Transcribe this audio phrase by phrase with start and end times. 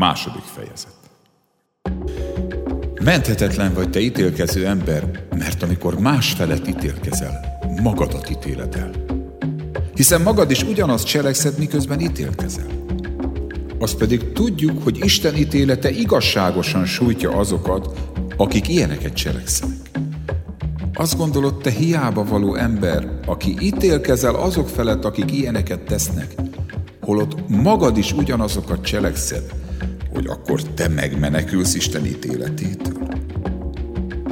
[0.00, 0.94] Második fejezet.
[3.02, 8.90] Menthetetlen vagy te ítélkező ember, mert amikor más felett ítélkezel, magadat ítéled el.
[9.94, 12.66] Hiszen magad is ugyanazt cselekszed, miközben ítélkezel.
[13.78, 17.98] Azt pedig tudjuk, hogy Isten ítélete igazságosan sújtja azokat,
[18.36, 19.90] akik ilyeneket cselekszenek.
[20.94, 26.34] Azt gondolod, te hiába való ember, aki ítélkezel azok felett, akik ilyeneket tesznek,
[27.00, 29.60] holott magad is ugyanazokat cselekszed,
[30.20, 33.08] hogy akkor te megmenekülsz Isten ítéletétől?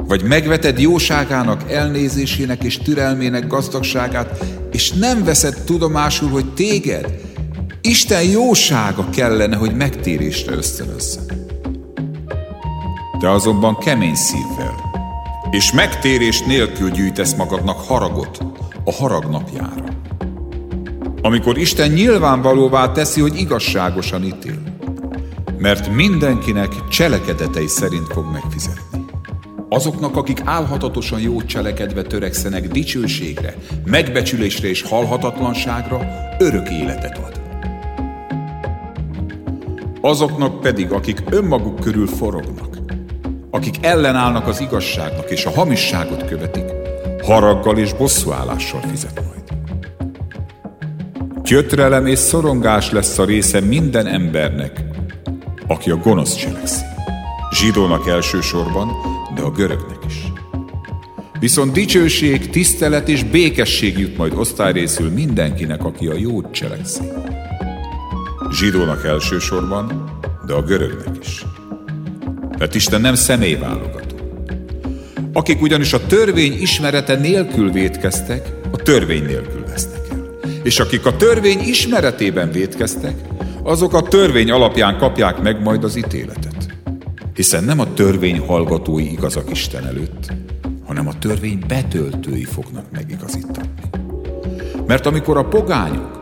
[0.07, 7.21] Vagy megveted jóságának, elnézésének és türelmének gazdagságát, és nem veszed tudomásul, hogy téged
[7.81, 11.19] Isten jósága kellene, hogy megtérésre ösztönözze.
[13.19, 14.75] Te azonban kemény szívvel,
[15.51, 18.37] és megtérés nélkül gyűjtesz magadnak haragot
[18.83, 19.83] a harag napjára.
[21.21, 24.68] Amikor Isten nyilvánvalóvá teszi, hogy igazságosan ítél,
[25.59, 29.05] mert mindenkinek cselekedetei szerint fog megfizetni.
[29.69, 37.41] Azoknak, akik álhatatosan jót cselekedve törekszenek dicsőségre, megbecsülésre és halhatatlanságra, örök életet ad.
[40.01, 42.77] Azoknak pedig, akik önmaguk körül forognak,
[43.51, 46.65] akik ellenállnak az igazságnak és a hamisságot követik,
[47.23, 49.59] haraggal és bosszúállással fizet majd.
[51.43, 54.88] Gyötrelem és szorongás lesz a része minden embernek,
[55.69, 56.83] aki a gonosz cselekszi.
[57.51, 58.91] Zsidónak elsősorban,
[59.35, 60.31] de a görögnek is.
[61.39, 67.01] Viszont dicsőség, tisztelet és békesség jut majd osztályrészül mindenkinek, aki a jót cselekszi.
[68.51, 70.09] Zsidónak elsősorban,
[70.45, 71.45] de a görögnek is.
[72.57, 74.15] Mert Isten nem személyválogató.
[75.33, 80.39] Akik ugyanis a törvény ismerete nélkül védkeztek, a törvény nélkül vesznek el.
[80.63, 83.28] És akik a törvény ismeretében védkeztek,
[83.63, 86.75] azok a törvény alapján kapják meg majd az ítéletet.
[87.33, 90.31] Hiszen nem a törvény hallgatói igazak Isten előtt,
[90.85, 93.69] hanem a törvény betöltői fognak megigazítani.
[94.87, 96.19] Mert amikor a pogányok,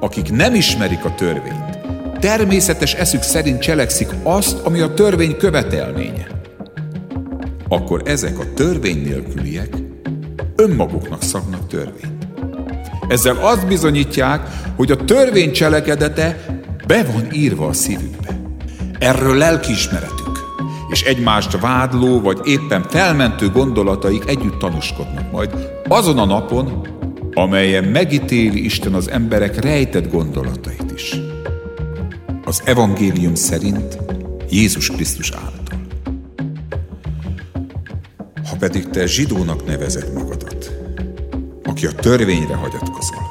[0.00, 1.78] akik nem ismerik a törvényt,
[2.18, 6.26] természetes eszük szerint cselekszik azt, ami a törvény követelménye,
[7.68, 9.76] akkor ezek a törvény nélküliek
[10.56, 12.26] önmaguknak szabnak törvényt.
[13.08, 16.57] Ezzel azt bizonyítják, hogy a törvény cselekedete
[16.88, 18.40] be van írva a szívükbe.
[18.98, 20.38] Erről lelkiismeretük,
[20.90, 25.50] és egymást vádló vagy éppen felmentő gondolataik együtt tanúskodnak majd
[25.88, 26.86] azon a napon,
[27.34, 31.16] amelyen megítéli Isten az emberek rejtett gondolatait is.
[32.44, 33.98] Az evangélium szerint
[34.50, 35.86] Jézus Krisztus által.
[38.50, 40.72] Ha pedig te zsidónak nevezed magadat,
[41.64, 43.22] aki a törvényre hagyatkozol,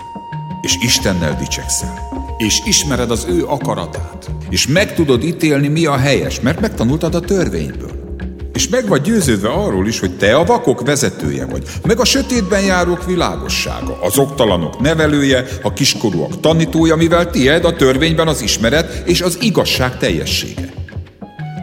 [0.62, 6.40] és Istennel dicsekszel, és ismered az ő akaratát, és meg tudod ítélni, mi a helyes,
[6.40, 8.06] mert megtanultad a törvényből.
[8.54, 12.62] És meg vagy győződve arról is, hogy te a vakok vezetője vagy, meg a sötétben
[12.62, 19.22] járók világossága, az oktalanok nevelője, a kiskorúak tanítója, mivel tied a törvényben az ismeret és
[19.22, 20.74] az igazság teljessége.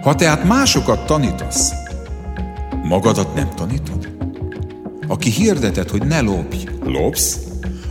[0.03, 1.73] Ha tehát másokat tanítasz,
[2.83, 4.09] magadat nem tanítod?
[5.09, 7.39] Aki hirdeted, hogy ne lopj, lopsz?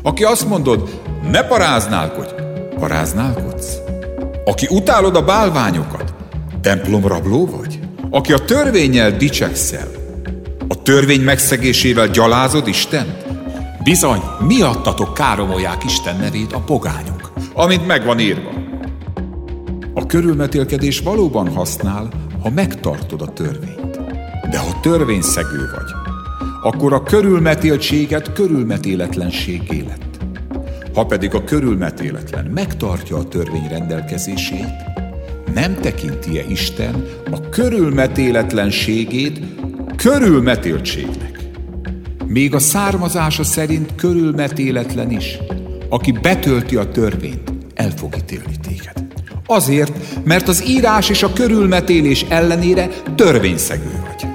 [0.02, 1.00] Aki azt mondod,
[1.32, 2.43] ne paráználkodj,
[2.84, 3.78] paráználkodsz?
[4.46, 6.14] Aki utálod a bálványokat,
[6.62, 7.80] templomrabló vagy?
[8.10, 9.88] Aki a törvényel dicsekszel,
[10.68, 13.26] a törvény megszegésével gyalázod Istent?
[13.84, 18.50] Bizony, miattatok káromolják Isten nevét a pogányok, amint megvan írva.
[19.94, 22.10] A körülmetélkedés valóban használ,
[22.42, 24.00] ha megtartod a törvényt.
[24.50, 25.92] De ha törvényszegő vagy,
[26.72, 30.13] akkor a körülmetéltséget körülmetéletlenség élet.
[30.94, 34.74] Ha pedig a körülmetéletlen megtartja a törvény rendelkezését,
[35.54, 39.40] nem tekinti-e Isten a körülmetéletlenségét
[39.96, 41.40] körülmetéltségnek.
[42.28, 45.38] Még a származása szerint körülmetéletlen is,
[45.90, 49.04] aki betölti a törvényt, el fog ítélni téged.
[49.46, 54.33] Azért, mert az írás és a körülmetélés ellenére törvényszegő vagy.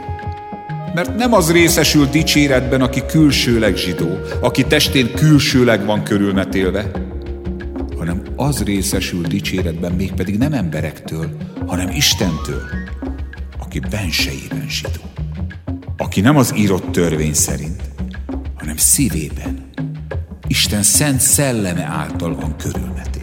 [0.94, 6.90] Mert nem az részesül dicséretben, aki külsőleg zsidó, aki testén külsőleg van körülmetélve,
[7.96, 11.36] hanem az részesül dicséretben mégpedig nem emberektől,
[11.66, 12.62] hanem Istentől,
[13.58, 15.02] aki bensejében zsidó.
[15.96, 17.82] Aki nem az írott törvény szerint,
[18.54, 19.70] hanem szívében,
[20.46, 23.17] Isten szent szelleme által van körülmetélve.